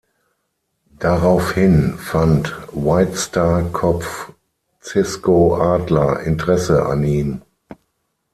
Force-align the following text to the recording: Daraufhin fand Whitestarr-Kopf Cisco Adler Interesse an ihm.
Daraufhin 0.97 1.95
fand 1.99 2.59
Whitestarr-Kopf 2.71 4.33
Cisco 4.81 5.55
Adler 5.57 6.21
Interesse 6.21 6.87
an 6.87 7.03
ihm. 7.03 7.43